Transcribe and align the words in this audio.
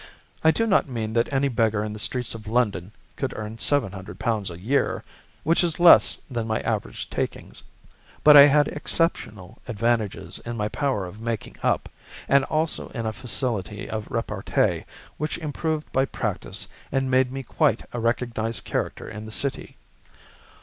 I 0.43 0.49
do 0.49 0.65
not 0.65 0.89
mean 0.89 1.13
that 1.13 1.31
any 1.31 1.47
beggar 1.47 1.83
in 1.83 1.93
the 1.93 1.99
streets 1.99 2.33
of 2.33 2.47
London 2.47 2.91
could 3.17 3.35
earn 3.37 3.57
£ 3.57 3.61
700 3.61 4.19
a 4.49 4.57
year—which 4.59 5.63
is 5.63 5.79
less 5.79 6.15
than 6.27 6.47
my 6.47 6.59
average 6.61 7.07
takings—but 7.11 8.35
I 8.35 8.47
had 8.47 8.67
exceptional 8.67 9.59
advantages 9.67 10.39
in 10.39 10.57
my 10.57 10.69
power 10.69 11.05
of 11.05 11.21
making 11.21 11.57
up, 11.61 11.87
and 12.27 12.43
also 12.45 12.87
in 12.95 13.05
a 13.05 13.13
facility 13.13 13.87
of 13.87 14.09
repartee, 14.09 14.85
which 15.17 15.37
improved 15.37 15.91
by 15.91 16.05
practice 16.05 16.67
and 16.91 17.11
made 17.11 17.31
me 17.31 17.43
quite 17.43 17.83
a 17.93 17.99
recognised 17.99 18.63
character 18.63 19.07
in 19.07 19.25
the 19.25 19.31
City. 19.31 19.77